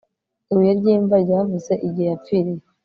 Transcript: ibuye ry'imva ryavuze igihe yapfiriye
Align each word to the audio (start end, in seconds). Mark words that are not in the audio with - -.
ibuye 0.51 0.71
ry'imva 0.79 1.15
ryavuze 1.25 1.73
igihe 1.87 2.07
yapfiriye 2.11 2.63